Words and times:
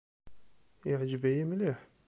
Iɛǧeb-iyi 0.89 1.43
mliḥ. 1.49 1.79